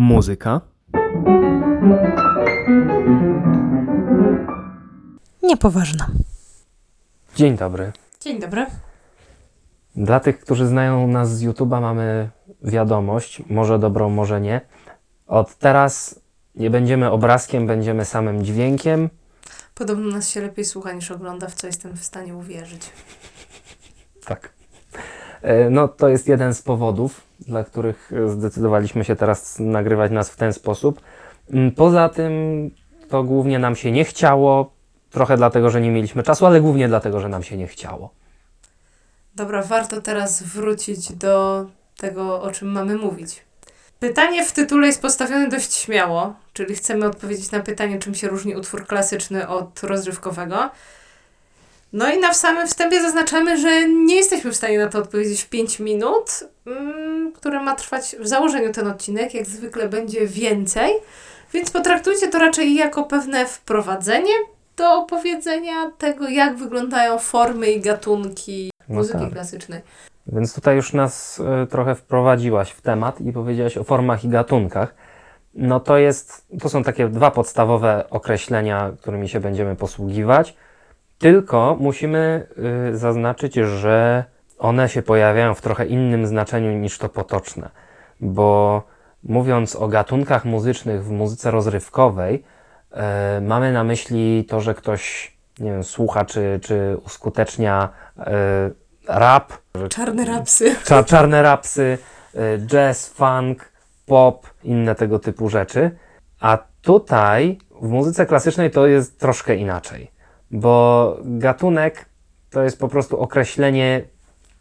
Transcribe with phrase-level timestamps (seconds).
[0.00, 0.60] muzyka,
[5.42, 6.06] Niepoważna.
[7.36, 7.92] Dzień dobry.
[8.20, 8.66] Dzień dobry.
[9.96, 12.30] Dla tych, którzy znają nas z YouTube'a, mamy
[12.62, 14.60] wiadomość, może dobrą, może nie.
[15.26, 16.20] Od teraz
[16.54, 19.10] nie będziemy obrazkiem, będziemy samym dźwiękiem.
[19.74, 22.90] Podobno nas się lepiej słucha niż ogląda, w co jestem w stanie uwierzyć.
[24.24, 24.59] Tak.
[25.42, 30.30] E, No, to jest jeden z powodów, dla których e, zdecydowaliśmy się teraz nagrywać nas
[30.30, 31.00] w ten sposób.
[31.52, 32.32] Mm, Poza tym,
[33.08, 34.72] to głównie nam się nie chciało,
[35.10, 38.10] trochę dlatego, że nie mieliśmy czasu, ale głównie dlatego, że nam się nie chciało.
[39.34, 43.44] Dobra, warto teraz wrócić do tego, o czym mamy mówić.
[44.00, 48.56] Pytanie w tytule jest postawione dość śmiało, czyli chcemy odpowiedzieć na pytanie, czym się różni
[48.56, 50.70] utwór klasyczny od rozrywkowego.
[51.92, 55.48] No i na samym wstępie zaznaczamy, że nie jesteśmy w stanie na to odpowiedzieć w
[55.48, 59.34] 5 minut, mm, które ma trwać w założeniu ten odcinek.
[59.34, 60.92] Jak zwykle będzie więcej,
[61.52, 64.32] więc potraktujcie to raczej jako pewne wprowadzenie
[64.76, 69.32] do opowiedzenia tego, jak wyglądają formy i gatunki No muzyki tak.
[69.32, 69.80] klasycznej.
[70.26, 74.94] Więc tutaj już nas e, trochę wprowadziłaś w temat i powiedziałaś o formach i gatunkach.
[75.54, 80.56] No to jest, to są takie dwa podstawowe określenia, którymi się będziemy posługiwać.
[81.20, 82.46] Tylko musimy
[82.92, 84.24] y, zaznaczyć, że
[84.58, 87.70] one się pojawiają w trochę innym znaczeniu niż to potoczne.
[88.20, 88.82] Bo
[89.22, 92.44] mówiąc o gatunkach muzycznych w muzyce rozrywkowej,
[92.92, 98.70] e, mamy na myśli to, że ktoś, nie wiem, słucha czy, czy uskutecznia e,
[99.08, 99.52] rap,
[99.90, 100.76] Czarne rapsy.
[100.84, 101.98] Cza, czarne rapsy,
[102.34, 103.72] y, jazz, funk,
[104.06, 105.90] pop, inne tego typu rzeczy.
[106.40, 110.10] A tutaj w muzyce klasycznej to jest troszkę inaczej,
[110.50, 112.06] bo gatunek
[112.50, 114.02] to jest po prostu określenie,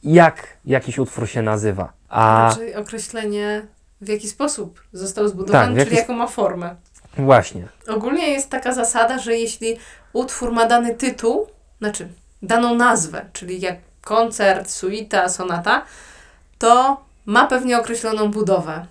[0.03, 1.93] jak jakiś utwór się nazywa.
[2.09, 3.67] A Czyli określenie,
[4.01, 6.75] w jaki sposób został zbudowany, Tak, czyli jaką ma formę.
[7.17, 9.77] właśnie, Ogólnie jest taka zasada, że jeśli
[10.13, 11.47] utwór ma dany tytuł,
[11.79, 12.07] znaczy
[12.41, 15.85] daną nazwę, czyli jak koncert, suita, sonata,
[16.59, 18.85] to ma pewnie określoną budowę.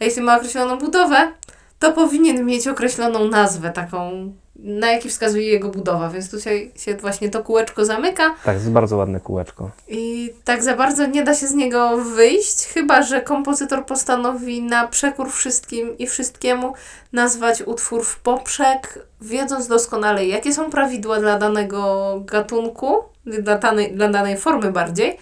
[0.00, 1.32] A jeśli ma określoną budowę,
[1.78, 6.10] to powinien mieć określoną nazwę, taką, na jaki wskazuje jego budowa.
[6.10, 9.70] Więc tutaj się właśnie to kółeczko zamyka tak, jest bardzo ładne kółeczko.
[9.88, 14.88] i tak za bardzo nie da się z niego wyjść, chyba że kompozytor postanowi na
[14.88, 16.74] przekór wszystkim i wszystkiemu
[17.12, 22.94] nazwać utwór w poprzek, wiedząc doskonale, jakie są prawidła dla danego gatunku,
[23.26, 25.18] dla danej, dla danej formy bardziej,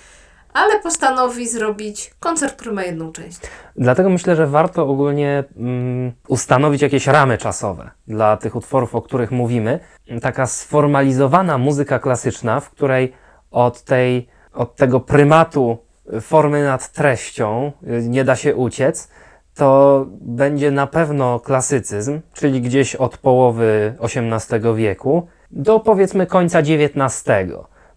[0.56, 3.40] ale postanowi zrobić koncert, który ma jedną część.
[3.76, 9.30] Dlatego myślę, że warto ogólnie mm, ustanowić jakieś ramy czasowe dla tych utworów, o których
[9.30, 9.80] mówimy.
[10.22, 13.12] Taka sformalizowana muzyka klasyczna, w której
[13.50, 15.78] od, tej, od tego prymatu
[16.20, 19.08] formy nad treścią y, nie da się uciec,
[19.54, 27.24] to będzie na pewno klasycyzm, czyli gdzieś od połowy XVIII wieku do powiedzmy końca XIX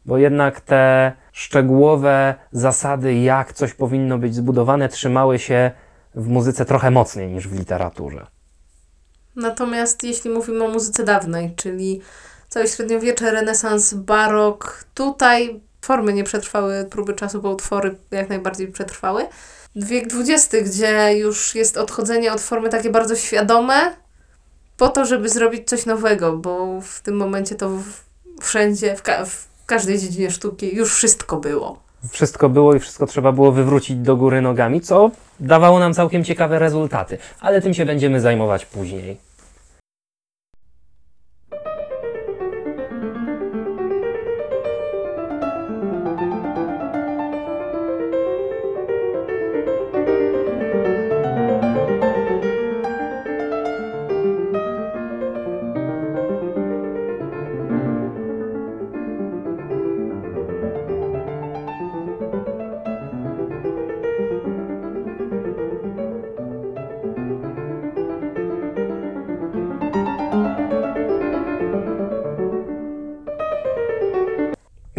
[0.09, 5.71] bo jednak te szczegółowe zasady, jak coś powinno być zbudowane, trzymały się
[6.15, 8.27] w muzyce trochę mocniej niż w literaturze.
[9.35, 12.01] Natomiast jeśli mówimy o muzyce dawnej, czyli
[12.49, 19.27] całe średniowiecze, renesans, barok, tutaj formy nie przetrwały próby czasu, bo utwory jak najbardziej przetrwały.
[19.75, 23.95] Wiek XX, gdzie już jest odchodzenie od formy takie bardzo świadome,
[24.77, 27.69] po to, żeby zrobić coś nowego, bo w tym momencie to
[28.41, 31.79] wszędzie, w, w każdej dziedzinie sztuki już wszystko było.
[32.09, 36.59] Wszystko było i wszystko trzeba było wywrócić do góry nogami, co dawało nam całkiem ciekawe
[36.59, 39.28] rezultaty, ale tym się będziemy zajmować później.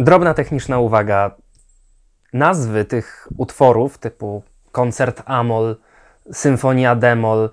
[0.01, 1.31] Drobna techniczna uwaga.
[2.33, 5.75] Nazwy tych utworów typu koncert Amol,
[6.31, 7.49] symfonia Demol,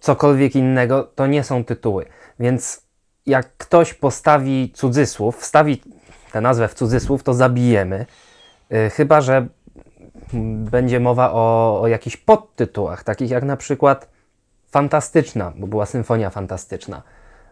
[0.00, 2.06] cokolwiek innego, to nie są tytuły.
[2.40, 2.82] Więc
[3.26, 5.82] jak ktoś postawi cudzysłów, wstawi
[6.32, 8.06] tę nazwę w cudzysłów, to zabijemy.
[8.72, 9.46] Y, Chyba, że
[10.70, 14.08] będzie mowa o, o jakichś podtytułach, takich jak na przykład
[14.70, 17.02] Fantastyczna, bo była symfonia fantastyczna.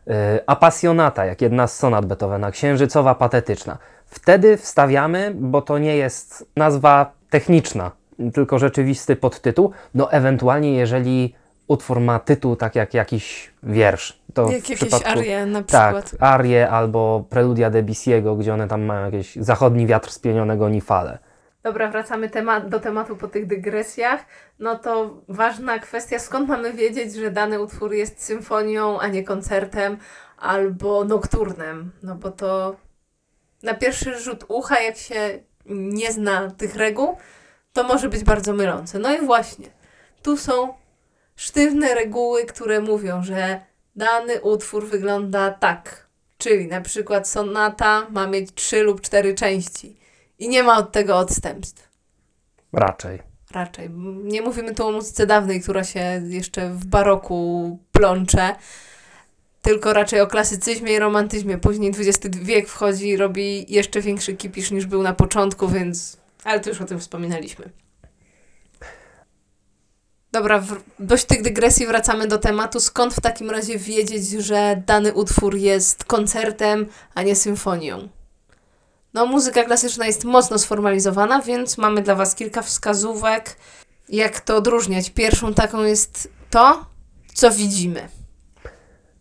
[0.08, 0.12] Y,
[0.46, 3.78] Apasjonata, jak jedna z sonat Beethovena, księżycowa patetyczna.
[4.06, 7.90] Wtedy wstawiamy, bo to nie jest nazwa techniczna,
[8.34, 9.70] tylko rzeczywisty podtytuł.
[9.94, 11.34] No ewentualnie, jeżeli
[11.68, 14.20] utwór ma tytuł tak jak jakiś wiersz.
[14.34, 16.22] To Jak jakieś arie na Tak, przykład.
[16.22, 21.18] arie albo preludia Debussy'ego, gdzie one tam mają jakieś zachodni wiatr spienionego Nifale.
[21.64, 24.24] Dobra, wracamy tema- do tematu po tych dygresjach.
[24.58, 29.98] No to ważna kwestia, skąd mamy wiedzieć, że dany utwór jest symfonią, a nie koncertem
[30.38, 31.92] albo nokturnem.
[32.02, 32.76] No bo to
[33.62, 37.16] na pierwszy rzut ucha, jak się nie zna tych reguł,
[37.72, 38.98] to może być bardzo mylące.
[38.98, 39.66] No i właśnie,
[40.22, 40.74] tu są
[41.36, 43.60] sztywne reguły, które mówią, że
[43.96, 46.06] dany utwór wygląda tak.
[46.38, 50.03] Czyli na przykład sonata ma mieć trzy lub cztery części.
[50.38, 51.88] I nie ma od tego odstępstw.
[52.72, 53.22] Raczej.
[53.50, 53.90] Raczej.
[54.24, 58.56] Nie mówimy tu o muzyce dawnej, która się jeszcze w baroku plącze,
[59.62, 61.58] tylko raczej o klasycyzmie i romantyzmie.
[61.58, 66.16] Później XX wiek wchodzi i robi jeszcze większy kipisz niż był na początku, więc.
[66.44, 67.70] Ale to już o tym wspominaliśmy.
[70.32, 70.76] Dobra, w...
[70.98, 72.80] dość tych dygresji wracamy do tematu.
[72.80, 78.08] Skąd w takim razie wiedzieć, że dany utwór jest koncertem, a nie symfonią?
[79.14, 83.56] No, muzyka klasyczna jest mocno sformalizowana, więc mamy dla Was kilka wskazówek,
[84.08, 85.10] jak to odróżniać.
[85.10, 86.84] Pierwszą taką jest to,
[87.34, 88.08] co widzimy.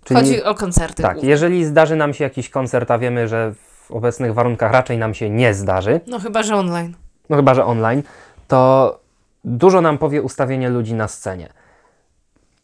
[0.04, 1.04] Czyli, Chodzi o koncerty.
[1.04, 1.30] tak, głównie.
[1.30, 3.54] jeżeli zdarzy nam się jakiś koncert, a wiemy, że
[3.88, 6.94] w obecnych warunkach raczej nam się nie zdarzy, No chyba, że online.
[7.30, 8.04] no chyba, że online,
[8.48, 9.00] to
[9.44, 11.50] dużo nam powie ustawienie ludzi na scenie.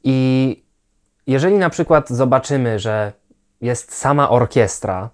[0.03, 0.63] I
[1.27, 3.13] jeżeli na przykład zobaczymy, że
[3.61, 5.09] jest sama orkiestra,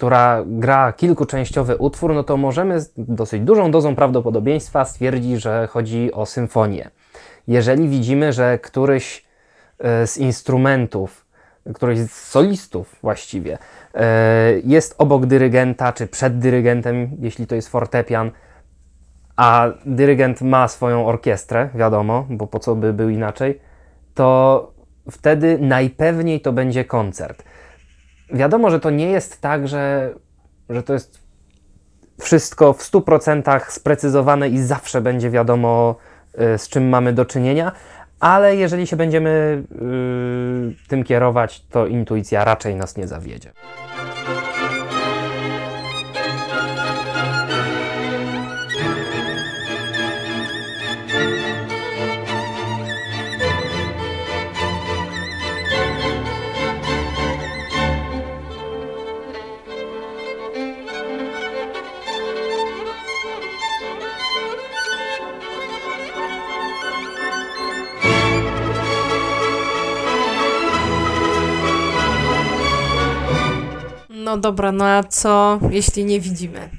[0.00, 6.12] która gra kilkuczęściowy utwór, no to możemy z dosyć dużą dozą prawdopodobieństwa stwierdzić, że chodzi
[6.12, 6.90] o symfonię.
[7.48, 9.24] Jeżeli widzimy, że któryś
[9.78, 11.26] e, z instrumentów,
[11.74, 13.58] któryś z solistów właściwie,
[13.94, 18.30] e, jest obok dyrygenta, czy przed dyrygentem, jeśli to jest fortepian,
[19.36, 23.60] a dyrygent ma swoją orkiestrę, wiadomo, bo po co by był inaczej,
[24.14, 24.72] to
[25.10, 27.44] wtedy najpewniej to będzie koncert.
[28.32, 30.14] Wiadomo, że to nie jest tak, że,
[30.68, 31.20] że to jest
[32.20, 35.96] wszystko w 100% sprecyzowane i zawsze będzie wiadomo,
[36.54, 37.72] y, z czym mamy do czynienia,
[38.20, 39.62] ale jeżeli się będziemy
[40.82, 43.52] y, tym kierować, to intuicja raczej nas nie zawiedzie.
[74.30, 76.70] No dobra, no a co jeśli nie widzimy?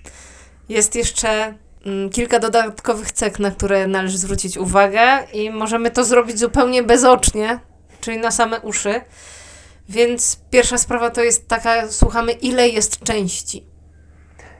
[0.69, 1.53] Jest jeszcze
[1.85, 5.01] mm, kilka dodatkowych cech, na które należy zwrócić uwagę
[5.33, 7.59] i możemy to zrobić zupełnie bezocznie,
[8.01, 9.01] czyli na same uszy.
[9.89, 13.65] Więc pierwsza sprawa to jest taka, słuchamy ile jest części.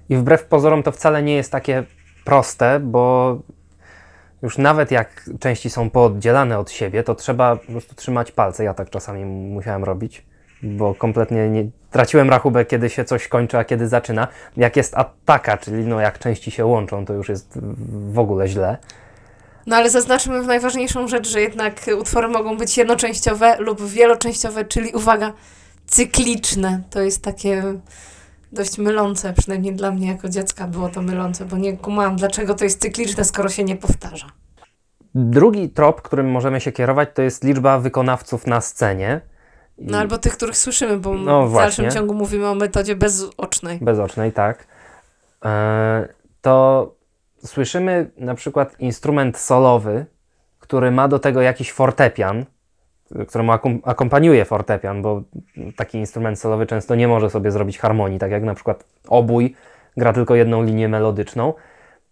[0.09, 1.83] I wbrew pozorom to wcale nie jest takie
[2.25, 3.37] proste, bo
[4.41, 8.63] już nawet jak części są pooddzielane od siebie, to trzeba po prostu trzymać palce.
[8.63, 10.25] Ja tak czasami musiałem robić,
[10.63, 14.27] bo kompletnie nie traciłem rachubę, kiedy się coś kończy, a kiedy zaczyna.
[14.57, 17.59] Jak jest ataka, czyli no jak części się łączą, to już jest
[18.11, 18.77] w ogóle źle.
[19.67, 24.91] No ale zaznaczmy w najważniejszą rzecz, że jednak utwory mogą być jednoczęściowe lub wieloczęściowe, czyli
[24.91, 25.33] uwaga,
[25.85, 26.81] cykliczne.
[26.89, 27.63] To jest takie
[28.51, 32.63] dość mylące, przynajmniej dla mnie jako dziecka było to mylące, bo nie kumałam, dlaczego to
[32.63, 34.27] jest cykliczne, skoro się nie powtarza.
[35.15, 39.21] Drugi trop, którym możemy się kierować, to jest liczba wykonawców na scenie.
[39.81, 43.79] No albo tych, których słyszymy, bo No w dalszym ciągu mówimy o metodzie bezocznej.
[43.81, 44.67] bezocznej, tak,
[45.45, 46.07] e,
[46.41, 46.95] to
[47.45, 50.05] słyszymy na przykład instrument solowy,
[50.59, 52.45] który ma do tego jakiś fortepian,
[53.27, 55.21] któremu akom- akompaniuje fortepian, bo
[55.75, 59.55] taki instrument solowy często nie może sobie zrobić harmonii, tak jak na przykład obój
[59.97, 61.53] gra tylko jedną linię melodyczną,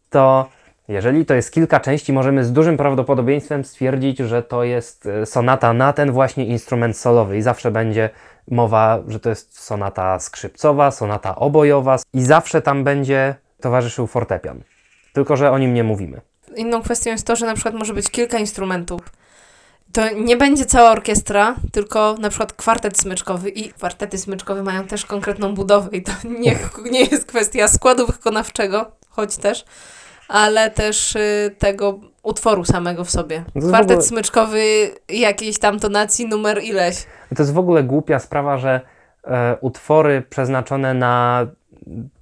[0.09, 0.49] to
[0.89, 5.73] jeżeli to jest kilka części, możemy z dużym prawdopodobieństwem stwierdzić, że to jest e, sonata
[5.73, 8.09] na ten właśnie instrument solowy i zawsze będzie
[8.51, 14.61] mowa, że to jest sonata skrzypcowa, sonata obojowa i zawsze tam będzie towarzyszył fortepian.
[15.13, 16.21] Tylko, że o nim nie mówimy.
[16.55, 19.01] Inną kwestią jest to, że na przykład może być kilka instrumentów.
[19.93, 25.05] To nie będzie cała orkiestra, tylko na przykład kwartet smyczkowy i kwartety smyczkowe mają też
[25.05, 26.55] konkretną budowę i to nie,
[26.91, 29.65] nie jest kwestia składu wykonawczego, choć też,
[30.29, 33.43] ale też y, tego utworu samego w sobie.
[33.67, 34.61] Kwartet ogóle- smyczkowy
[35.09, 37.05] jakiejś tam tonacji, numer ileś.
[37.35, 38.81] To jest w ogóle głupia sprawa, że
[39.23, 41.47] e, utwory przeznaczone na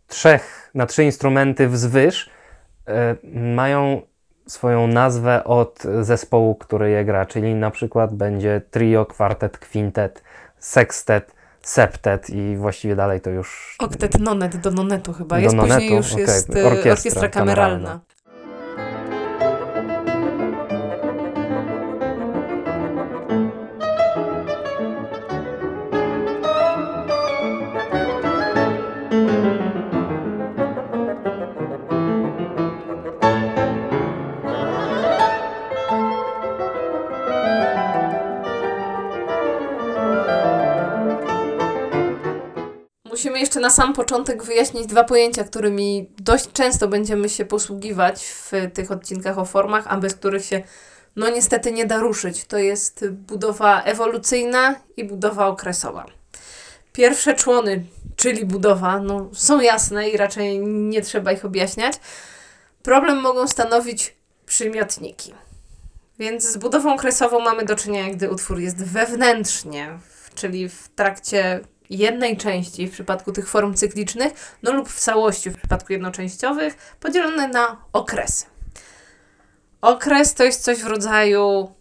[0.07, 2.29] trzech, na trzy instrumenty wzwyż
[2.87, 4.01] e, mają
[4.47, 10.23] swoją nazwę od zespołu, który je gra, czyli na przykład będzie trio, kwartet, kwintet,
[10.59, 11.35] sekstet,
[11.69, 15.35] septet i właściwie dalej to już Oktet nonet do nonetu chyba.
[15.35, 16.21] Do Jest później nonetu, już okej.
[16.25, 17.87] jest e, Orkiestra orkiestra, kameralna.
[17.87, 18.06] kameralna.
[43.17, 48.51] Musimy jeszcze na sam początek wyjaśnić dwa pojęcia, którymi dość często będziemy się posługiwać w
[48.73, 50.63] tych odcinkach o formach, a bez których się
[51.15, 52.45] no niestety nie da ruszyć.
[52.45, 56.05] To jest budowa ewolucyjna i budowa okresowa.
[56.93, 61.93] Pierwsze człony, czyli budowa, no, są jasne i raczej nie trzeba ich objaśniać.
[62.83, 65.33] Problem mogą stanowić przymiotniki.
[66.19, 69.99] Więc z budową okresową mamy do czynienia, gdy utwór jest wewnętrznie,
[70.35, 75.57] czyli w trakcie jednej części w przypadku tych form cyklicznych, no lub w całości w
[75.57, 78.45] przypadku jednoczęściowych, podzielone na okresy.
[79.81, 81.71] Okres to jest coś w rodzaju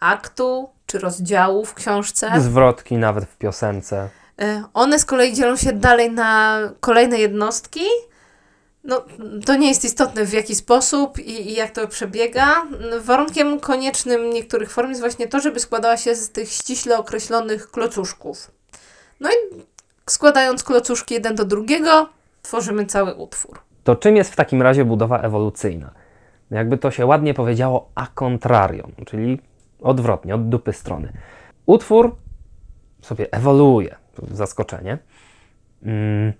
[0.00, 2.30] aktu czy rozdziału w książce.
[2.40, 4.08] zwrotki nawet w piosence.
[4.40, 7.84] E, One z kolei dzielą się dalej na kolejne jednostki.
[8.84, 9.04] No,
[9.46, 12.66] to nie jest istotne w jaki sposób i, i jak to przebiega.
[13.00, 18.50] Warunkiem koniecznym niektórych form jest właśnie to, żeby składała się z tych ściśle określonych klocuszków.
[19.20, 19.34] No i
[20.10, 22.08] składając klocuszki jeden do drugiego,
[22.42, 23.58] tworzymy cały utwór.
[23.84, 25.90] To czym jest w takim razie budowa ewolucyjna?
[26.50, 29.38] Jakby to się ładnie powiedziało a contrarium, czyli
[29.82, 31.12] odwrotnie, od dupy strony.
[31.66, 32.16] Utwór
[33.02, 33.96] sobie ewoluuje,
[34.30, 34.98] zaskoczenie.
[35.82, 36.32] Mm,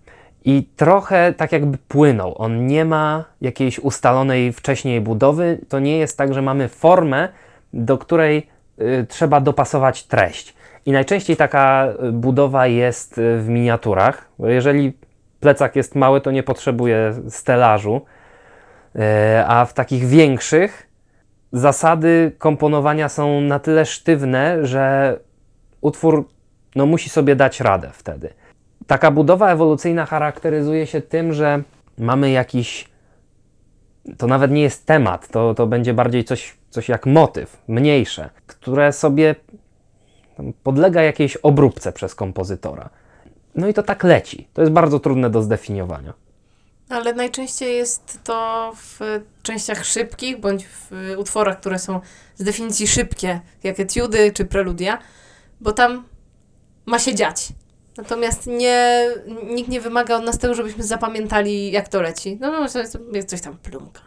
[0.44, 2.34] I trochę tak jakby płynął.
[2.38, 5.58] On nie ma jakiejś ustalonej wcześniej budowy.
[5.68, 7.28] To nie jest tak, że mamy formę,
[7.72, 8.46] do której
[8.80, 10.54] y, trzeba dopasować treść.
[10.88, 14.92] I najczęściej taka y, budowa jest y, w miniaturach, jeżeli
[15.40, 18.00] plecak jest mały, to nie potrzebuje stelażu,
[18.98, 20.88] E, a w takich większych
[21.52, 25.16] zasady komponowania są na tyle sztywne, że
[25.80, 26.28] utwór
[26.74, 28.32] no, musi sobie dać radę wtedy.
[28.86, 31.62] Taka budowa ewolucyjna charakteryzuje się tym, że
[31.98, 32.88] mamy jakiś.
[34.18, 38.92] To nawet nie jest temat, to, to będzie bardziej coś, coś jak motyw, mniejsze, które
[38.92, 39.34] sobie
[40.62, 42.90] podlega jakiejś obróbce przez kompozytora.
[43.54, 44.48] No i to tak leci.
[44.52, 46.14] To jest bardzo trudne do zdefiniowania.
[46.88, 48.98] Ale najczęściej jest to w
[49.42, 52.00] częściach szybkich, bądź w utworach, które są
[52.36, 54.98] z definicji szybkie, jak etiudy czy preludia,
[55.60, 56.04] bo tam
[56.86, 57.48] ma się dziać.
[57.96, 59.06] Natomiast nie,
[59.44, 62.38] nikt nie wymaga od nas tego, żebyśmy zapamiętali, jak to leci.
[62.40, 62.66] No, no
[63.12, 64.00] jest coś tam plumka.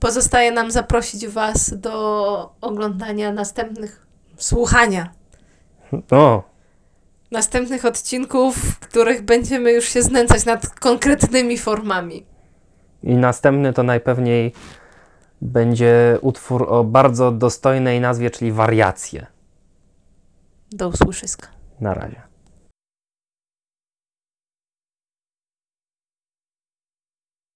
[0.00, 4.06] Pozostaje nam zaprosić Was do oglądania następnych,
[4.36, 5.12] słuchania
[6.10, 6.42] O,
[7.30, 12.26] następnych odcinków, w których będziemy już się znęcać nad konkretnymi formami.
[13.02, 14.52] I następny to najpewniej
[15.40, 19.26] będzie utwór o bardzo dostojnej nazwie, czyli wariacje.
[20.72, 21.48] Do usłyszyska.
[21.80, 22.33] Na razie.